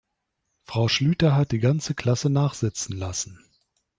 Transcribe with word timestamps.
Frau 0.63 0.87
Schlüter 0.87 1.35
hat 1.35 1.51
die 1.51 1.59
ganze 1.59 1.93
Klasse 1.93 2.31
nachsitzen 2.31 2.97
lassen. 2.97 3.37